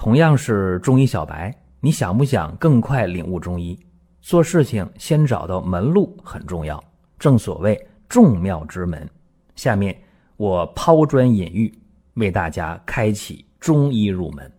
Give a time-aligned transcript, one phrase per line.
[0.00, 3.78] 同样是中医小白，你想不想更快领悟中医？
[4.22, 6.82] 做事情先找到门路很重要，
[7.18, 9.06] 正所谓众妙之门。
[9.56, 9.94] 下面
[10.38, 11.70] 我抛砖引玉，
[12.14, 14.50] 为大家开启中医入门。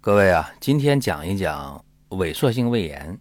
[0.00, 3.16] 各位啊，今天讲一讲萎缩性胃炎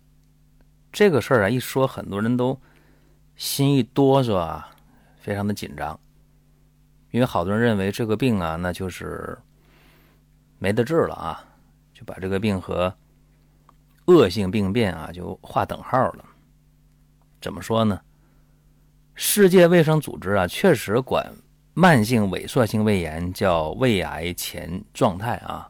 [0.92, 2.60] 这个事儿啊，一说很多人都
[3.36, 4.68] 心一哆嗦啊，
[5.20, 6.00] 非常的紧张，
[7.12, 9.38] 因为好多人认为这个病啊，那就是
[10.60, 11.46] 没得治了啊，
[11.94, 12.94] 就把这个病和
[14.06, 16.26] 恶性病变啊就划等号了。
[17.42, 18.02] 怎么说呢？
[19.14, 21.32] 世界卫生组织啊，确实管
[21.74, 25.70] 慢性萎缩性胃炎叫胃癌前状态啊。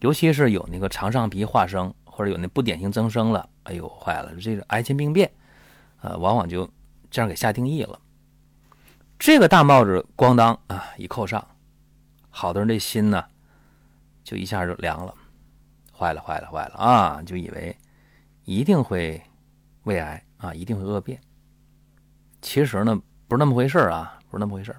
[0.00, 5.30] 尤其是有那个肠上皮化生，或者有那不典型增生了，哎呦，坏了，这个癌前病变，
[6.00, 6.68] 啊，往往就
[7.10, 7.98] 这样给下定义了。
[9.18, 11.46] 这个大帽子咣当啊一扣上，
[12.28, 13.24] 好多人这心呢
[14.24, 15.14] 就一下就凉了，
[15.96, 17.76] 坏了，坏了，坏了啊，就以为
[18.44, 19.22] 一定会
[19.84, 21.20] 胃癌啊，一定会恶变。
[22.42, 24.74] 其实呢，不是那么回事啊，不是那么回事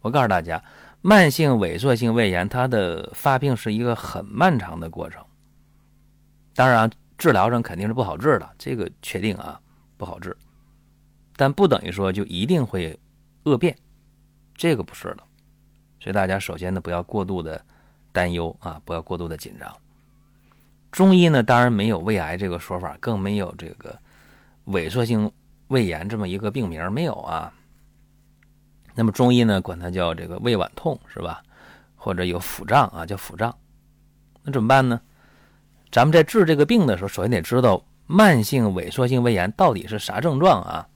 [0.00, 0.62] 我告诉大家。
[1.06, 5.22] 慢性萎缩性胃炎，它的发病是一个很漫长的过程。
[6.54, 9.60] 当然，治疗上肯定是不好治的，这个确定啊，
[9.98, 10.34] 不好治。
[11.36, 12.98] 但不等于说就一定会
[13.42, 13.76] 恶变，
[14.54, 15.18] 这个不是的。
[16.00, 17.62] 所以大家首先呢，不要过度的
[18.14, 19.76] 担忧啊，不要过度的紧张。
[20.92, 23.98] 中医呢，当然没有胃癌这个说法，更没有这个
[24.66, 25.30] 萎缩性
[25.66, 27.52] 胃炎这么一个病名，没有啊。
[28.94, 31.42] 那么中医呢，管它叫这个胃脘痛，是吧？
[31.96, 33.52] 或者有腹胀啊，叫腹胀。
[34.44, 35.00] 那怎么办呢？
[35.90, 40.86] 咱们在治这个病的时候，首先得知道慢性萎缩性胃炎到底是啥症状啊？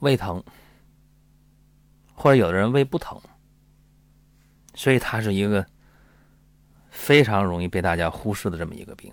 [0.00, 0.42] 胃疼，
[2.14, 3.20] 或者有的人胃不疼，
[4.74, 5.64] 所以它是一个
[6.94, 9.12] 非常容易被大家忽视的这么一个病。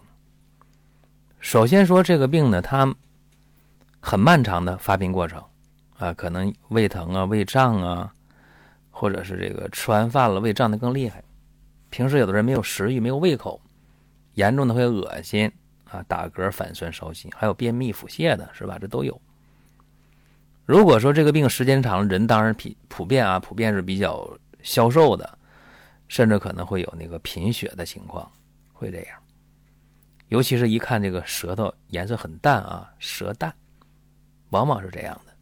[1.40, 2.96] 首先说这个病呢，它
[4.00, 5.44] 很漫长的发病过程。
[5.98, 8.12] 啊，可能胃疼啊、胃胀啊，
[8.90, 11.24] 或者是这个吃完饭了胃胀的更厉害。
[11.92, 13.62] 平时有的人没有食欲、没有胃口，
[14.34, 15.52] 严重的会恶心
[15.88, 18.80] 啊、打嗝、反酸、烧心，还有便秘、腹泻的，是吧？
[18.82, 19.22] 这都有。
[20.66, 24.28] 如果说这个病时间长了，人当然普普遍啊，普遍是比较
[24.64, 25.38] 消瘦的，
[26.12, 28.30] 甚至可能会有那个贫血的情况，
[28.74, 29.18] 会这样。
[30.28, 33.54] 尤其是一看这个舌头颜色很淡啊，舌淡，
[34.50, 35.34] 往往是这样的。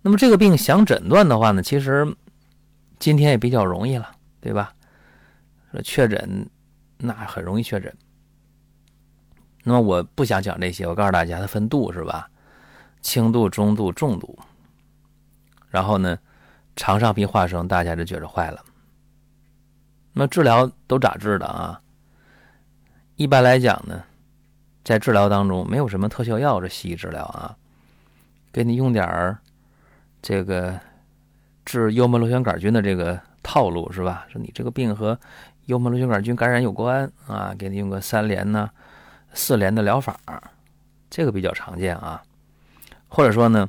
[0.00, 2.06] 那么这个病想诊断的话呢，其实
[3.00, 4.72] 今天也比较容易了，对吧？
[5.72, 6.48] 说确诊
[6.96, 7.92] 那很容易确诊。
[9.64, 12.30] 那么我不想讲这些，我告诉大家，它分度是吧？
[13.02, 14.38] 轻度、中度、重度。
[15.68, 16.16] 然后呢，
[16.76, 18.64] 肠上皮化生，大家就觉着坏了。
[20.12, 21.80] 那治疗都咋治的啊？
[23.16, 24.02] 一般来讲呢，
[24.82, 27.56] 在治疗当中没有什么特效药，这西医治疗啊，
[28.52, 29.38] 给你用点儿。
[30.22, 30.78] 这个
[31.64, 34.26] 治幽门螺旋杆菌的这个套路是吧？
[34.28, 35.18] 说你这个病和
[35.66, 38.68] 幽门螺旋杆菌感染有关啊，给你用个三联呢、
[39.32, 40.18] 四联的疗法，
[41.08, 42.22] 这个比较常见啊。
[43.08, 43.68] 或者说呢，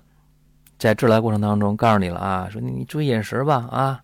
[0.77, 4.03] 在治疗过程当中告诉你了啊，说你你注意饮食吧啊，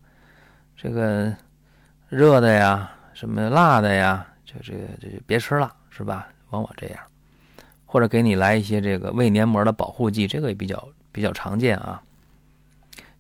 [0.76, 1.36] 这个
[2.10, 6.28] 热的呀、什么辣的呀，就这个这就别吃了是吧？
[6.52, 7.00] 往往这样，
[7.86, 12.02] 或者给你来一些这个胃黏膜的保护剂，这个也比较比较常见啊。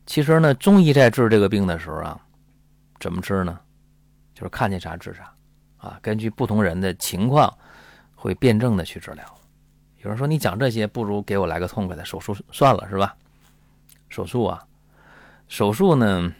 [0.05, 2.17] 其实呢，中医在治这个病的时候啊，
[2.99, 3.59] 怎么治呢？
[4.33, 5.33] 就是看见啥治啥，
[5.77, 7.53] 啊，根据不同人的情况，
[8.15, 9.25] 会辩证的去治疗。
[9.97, 13.13] 有人说你讲这些，不如给我来个痛快的手术算了，是吧？
[14.07, 14.65] 手术啊，
[15.49, 16.31] 手术呢，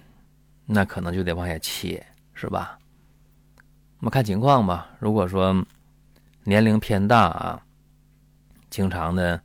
[0.65, 2.01] 那可能就得往下切，
[2.39, 2.77] 是吧？
[3.99, 4.91] 我们看情况吧。
[4.99, 5.65] 如果说
[6.43, 7.59] 年龄偏大啊，
[8.69, 9.41] 经常的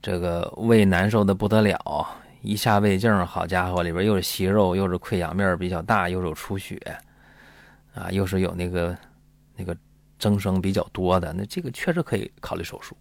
[0.00, 2.06] 这个胃难受的不得了。
[2.42, 6.80] 一下胃镜，好家伙，里边又是息肉，又是溃疡面比较大，又是有出血，
[7.92, 8.96] 啊，又是有那个
[9.56, 9.76] 那个
[10.16, 12.96] 增生比较多的，那这个确实可以考虑手术。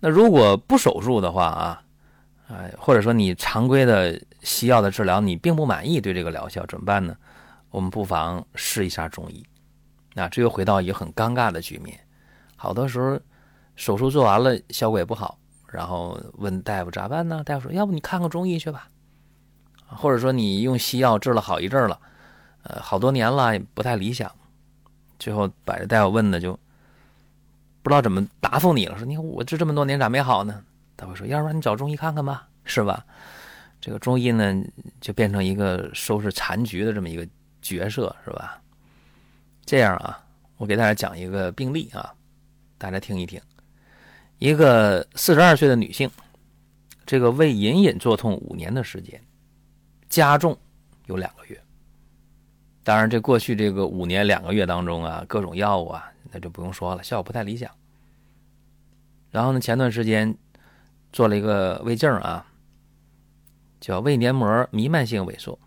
[0.00, 1.82] 那如果不手术的话啊，
[2.48, 7.16] 哎，或者说你常规的西药的治疗你并不满意，对这个疗效怎么办呢？
[7.76, 9.44] 我们不妨试一下中医。
[10.14, 12.00] 那这又回到一个很尴尬的局面，
[12.56, 13.20] 好多时候
[13.74, 15.38] 手术做完了，效果也不好。
[15.68, 17.44] 然后问大夫咋办呢？
[17.44, 18.88] 大夫说：“要不你看看中医去吧，
[19.88, 22.00] 或者说你用西药治了好一阵了，
[22.62, 24.34] 呃，好多年了也不太理想。
[25.18, 26.58] 最后把这大夫问的就
[27.82, 28.96] 不知道怎么答复你了。
[28.96, 30.64] 说你看我治这么多年咋没好呢？
[30.96, 33.04] 大夫说：要不然你找中医看看吧，是吧？
[33.82, 34.64] 这个中医呢
[34.98, 37.28] 就变成一个收拾残局的这么一个
[37.66, 38.62] 角色，是吧？
[39.64, 40.24] 这样啊，
[40.56, 42.14] 我给大家讲一个病例啊，
[42.78, 43.40] 大家听一听。
[44.38, 46.08] 一个四十二岁的女性，
[47.04, 49.20] 这个胃隐隐作痛五年的时间，
[50.08, 50.56] 加重
[51.06, 51.60] 有两个月。
[52.84, 57.68] 当然，这过去这个五年两个月当中啊，各种药物啊，那就不用说了，效果不太理想。
[59.32, 60.36] 然后呢，前段时间
[61.12, 62.46] 做了一个胃镜啊，
[63.80, 65.58] 叫胃黏膜弥漫性萎缩，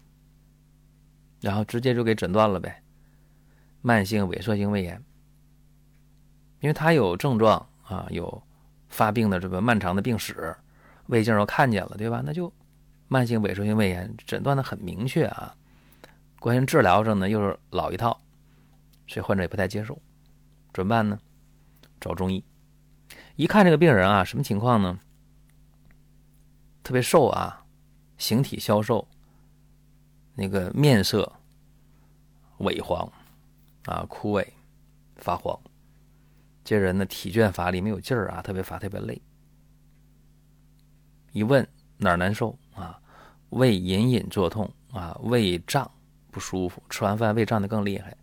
[1.42, 2.82] 然后直接就给诊断了呗，
[3.82, 5.04] 慢性萎缩性胃炎。
[6.60, 8.44] 因为他有症状啊，有
[8.90, 10.56] 发病的这个漫长的病史，
[11.08, 12.22] 胃镜又看见了，对吧？
[12.26, 12.52] 那就
[13.08, 15.56] 慢性萎缩性胃炎，诊断的很明确啊。
[16.40, 18.20] 关于治疗上呢又是老一套，
[19.08, 19.98] 所以患者也不太接受，
[20.74, 21.18] 怎么办呢？
[22.02, 22.44] 找中医。
[23.36, 25.00] 一看这个病人啊，什么情况呢？
[26.84, 27.66] 特别瘦啊，
[28.18, 29.08] 形体消瘦，
[30.40, 31.30] 那个面色
[32.60, 33.12] 萎黄
[33.84, 34.48] 啊，枯萎
[35.18, 35.60] 发黄。
[36.64, 39.22] 这人呢体倦乏力，没有劲儿啊，特别乏，特别累。
[41.34, 42.98] 一问哪儿难受啊？
[43.50, 45.92] 胃隐隐作痛啊，胃胀。
[46.32, 48.16] 不舒服，吃完饭胃胀的更厉害，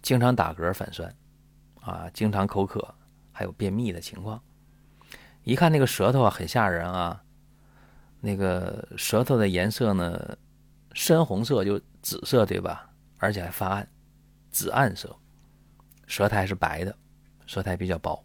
[0.00, 1.14] 经常打嗝反酸，
[1.82, 2.94] 啊，经常口渴，
[3.30, 4.42] 还有便秘的情况。
[5.44, 7.22] 一看那个舌头啊，很吓人啊，
[8.18, 10.38] 那个舌头的颜色呢，
[10.92, 12.90] 深红色，就紫色，对吧？
[13.18, 13.88] 而且还发暗，
[14.50, 15.14] 紫暗色，
[16.06, 16.96] 舌苔是白的，
[17.46, 18.24] 舌苔比较薄。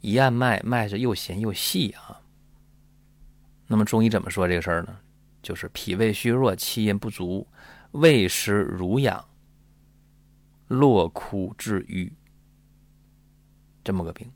[0.00, 2.20] 一按脉，脉是又弦又细啊。
[3.66, 4.98] 那么中医怎么说这个事儿呢？
[5.42, 7.46] 就是脾胃虚弱，气阴不足。
[7.92, 9.24] 胃湿濡养，
[10.68, 12.12] 落枯致瘀，
[13.82, 14.30] 这么个病。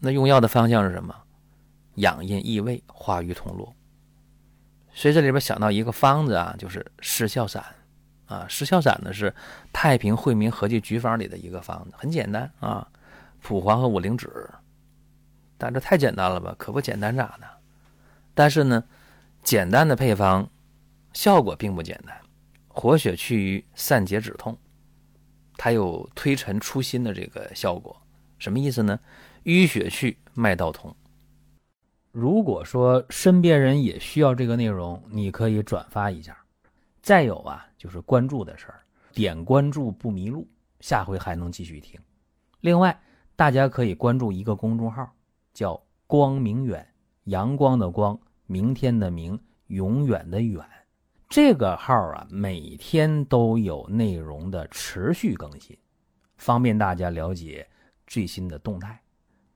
[0.00, 1.14] 那用药的方向是什么？
[1.96, 3.74] 养阴益胃，化瘀通络。
[4.94, 7.64] 所以这里边想到一个方子啊，就是失笑散
[8.26, 8.46] 啊。
[8.48, 9.34] 失笑散呢是
[9.72, 12.86] 太平惠民合剂局方里的一个方子，很简单啊，
[13.40, 14.28] 蒲黄和五灵脂。
[15.56, 16.54] 但这太简单了吧？
[16.58, 17.46] 可不简单咋的？
[18.34, 18.84] 但是呢，
[19.42, 20.48] 简单的配方
[21.12, 22.16] 效果并不简单。
[22.68, 24.58] 活血祛瘀、散结止痛，
[25.56, 28.00] 它有推陈出新的这个效果。
[28.38, 28.98] 什么意思呢？
[29.44, 30.94] 淤血去，脉道通。
[32.12, 36.36] 如果说身边人也需要这个内容，你可以转发一下。
[37.00, 38.80] 再有啊，就是关注的事儿，
[39.12, 40.46] 点关注不迷路，
[40.80, 41.98] 下回还能继续听。
[42.60, 42.96] 另外，
[43.34, 45.10] 大家可以关注一个公众号，
[45.54, 46.86] 叫“光明远”，
[47.24, 48.16] 阳光的光，
[48.46, 50.62] 明天的明，永远的远。
[51.30, 55.74] 这个号啊，每天都有内容的持续更新，
[56.36, 57.66] 方便大家了解
[58.06, 59.00] 最新的动态。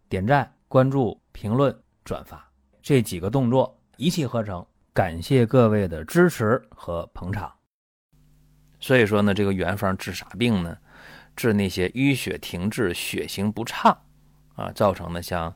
[0.09, 2.43] 点赞、关注、评论、转发
[2.81, 4.65] 这几个动作一气呵成，
[4.95, 7.53] 感谢各位的支持和捧场。
[8.79, 10.79] 所以说呢，这个原方治啥病呢？
[11.35, 13.99] 治那些淤血停滞、血行不畅
[14.55, 15.53] 啊，造成的像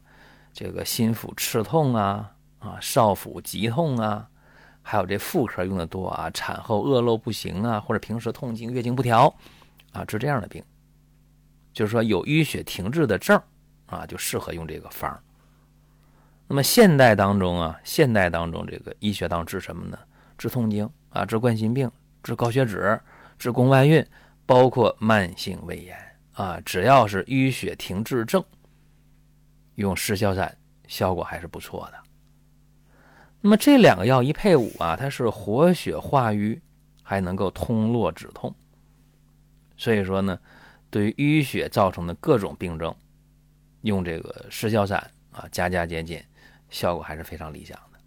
[0.53, 4.29] 这个心腹刺痛啊、啊少腹急痛啊。
[4.83, 9.33] 还有这妇科用的多啊，产后恶露不行啊，或者平时痛经、月经不调
[9.93, 10.65] 啊，治这样的病，
[11.73, 13.41] 就是说有淤血停滞的症
[13.87, 15.23] 啊，就适合用这个方。
[16.53, 19.97] 那么现代当中啊，现代当中这个医学当治什么呢？
[20.37, 21.89] 治痛经啊，治冠心病，
[22.25, 23.01] 治高血脂，
[23.39, 24.05] 治宫外孕，
[24.47, 25.97] 包括慢性胃炎
[26.33, 28.45] 啊，只要是淤血停滞症，
[29.77, 30.59] 用失消散
[30.89, 31.99] 效果还是不错的。
[33.41, 36.61] 那么这两个药一配伍啊，它是活血化瘀，
[37.05, 38.53] 还能够通络止痛。
[39.77, 40.37] 所以说呢，
[40.91, 42.93] 对于淤血造成的各种病症，
[43.83, 44.99] 用这个失消散
[45.31, 46.27] 啊，加加减减，
[46.71, 47.99] 效果还是非常理想的。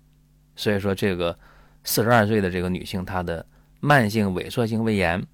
[0.55, 1.37] 所以说，这个
[1.83, 3.45] 四十二岁的这个女性，她的
[3.79, 5.25] 慢性萎缩性胃炎，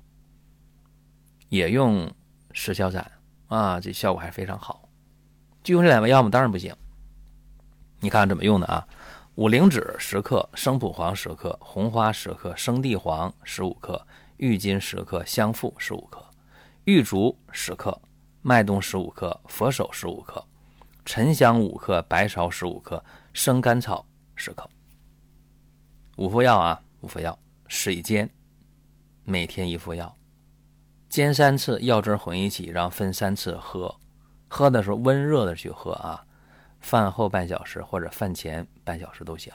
[1.50, 2.12] 也用
[2.52, 3.10] 石消散
[3.48, 4.90] 啊，这效果还非常好。
[5.64, 6.30] 就用这两味药吗？
[6.30, 6.76] 当然不行。
[8.00, 8.88] 你看怎么用的啊？
[9.36, 14.06] 五灵脂十克，生蒲黄十克，红花十克，生地黄十五克，
[14.38, 16.26] 郁金十克，香附十五克，
[16.86, 18.02] 玉竹十克，
[18.42, 20.46] 麦冬十五克，佛手十五克，
[21.10, 24.70] 沉香五克，白芍十五克，生甘草十克。
[26.18, 27.36] 五副药啊，五副药，
[27.68, 28.30] 水煎，
[29.24, 30.16] 每天一副药，
[31.10, 34.00] 煎三次，药汁混一起，然后分三次喝，
[34.48, 36.24] 喝的时候温热的去喝啊。
[36.80, 39.52] 饭后半小时或者饭前半小时都行。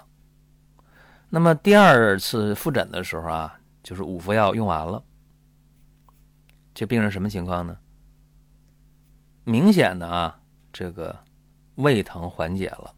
[1.29, 5.01] 那么第二次复诊的时候啊，就是五副药用完了，
[6.75, 7.79] 这病人什么情况呢？
[9.45, 10.41] 明显的啊，
[10.73, 11.17] 这个
[11.77, 12.95] 胃疼缓解了，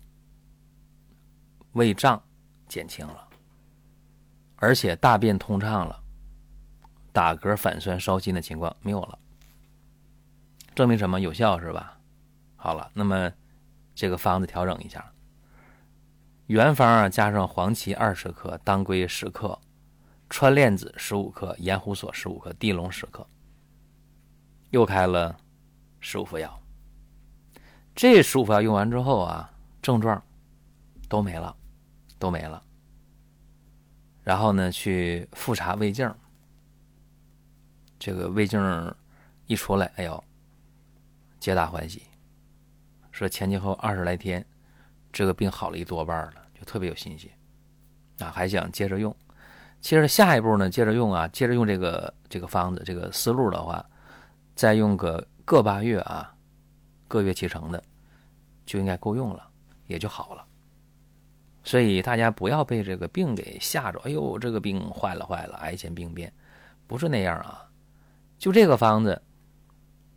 [1.73, 2.23] 胃胀
[2.68, 3.28] 减轻了，
[4.56, 6.02] 而且大便通畅了，
[7.12, 9.18] 打嗝反酸烧心的情况没有了。
[10.75, 11.99] 证明什么有效是吧？
[12.56, 13.33] 好了，那么
[13.95, 15.11] 这个方子调整一下，
[16.49, 19.59] 原方啊加上黄芪二十克，当归十克，
[20.28, 23.26] 川链子十五克，盐胡索十五克，地龙十克，
[24.68, 25.35] 又开了
[26.00, 26.62] 十五副药。
[27.97, 29.50] 这十五药用完之后啊，
[29.81, 30.23] 症状
[31.09, 31.57] 都没了，
[32.19, 32.62] 都没了。
[34.23, 36.15] 然后呢，去复查胃镜，
[37.99, 38.95] 这个胃镜
[39.47, 40.23] 一出来，哎呦，
[41.41, 42.03] 皆大欢喜，
[43.11, 44.45] 说前前后二十来天，
[45.11, 47.31] 这个病好了一多半了，就特别有信心，
[48.19, 49.17] 啊，还想接着用。
[49.81, 53.83] 接着下一步呢，接着用啊，接着用这个这个方子，这个思路的话，
[54.55, 56.36] 再用个个把月啊。
[57.08, 57.82] 个月起程的，
[58.64, 59.48] 就应该够用了，
[59.86, 60.44] 也就好了。
[61.64, 63.98] 所以大家不要被这个病给吓着。
[64.04, 66.32] 哎呦，这个病坏了坏了，癌前病变，
[66.86, 67.68] 不是那样啊。
[68.38, 69.20] 就这个方子，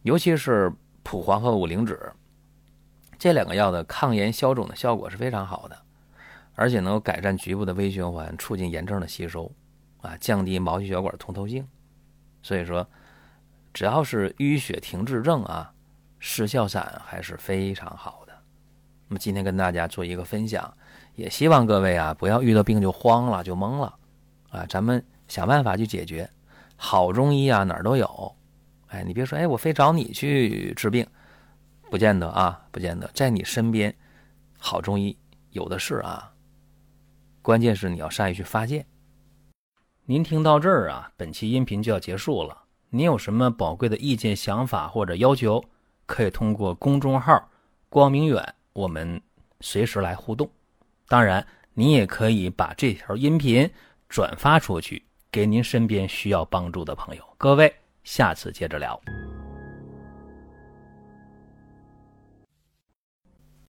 [0.03, 2.11] 尤其是蒲黄和五灵脂
[3.17, 5.77] 这两个药的抗炎消肿的效果是非常好的，
[6.53, 9.51] 而且能够改善局部的微循环，促进炎症的吸收，
[10.01, 11.67] 啊，降低毛细血管通透性。
[12.43, 12.87] 所以说，
[13.73, 15.73] 只要是淤血停滞症啊。
[16.19, 18.33] 失效散还是非常好的。
[19.07, 20.71] 那么今天跟大家做一个分享，
[21.15, 23.95] 也希望各位啊不要遇到病就慌了就懵了，
[24.49, 26.29] 啊，咱们想办法去解决。
[26.75, 28.35] 好中医啊哪儿都有，
[28.87, 31.05] 哎，你别说，哎，我非找你去治病，
[31.89, 33.93] 不见得啊，不见得，在你身边，
[34.57, 35.17] 好中医
[35.51, 36.31] 有的是啊。
[37.41, 38.85] 关键是你要善于去发现。
[40.05, 42.65] 您听到这儿啊，本期音频就要结束了。
[42.89, 45.63] 您有什么宝贵的意见、想法或者要求？
[46.09, 47.47] 可以通过公众号
[47.87, 49.21] “光明远”，我们
[49.61, 50.49] 随时来互动。
[51.07, 53.69] 当然，你也可以把这条音频
[54.09, 57.23] 转发出去，给您身边需要帮助的朋友。
[57.37, 57.71] 各位，
[58.03, 58.99] 下次接着聊。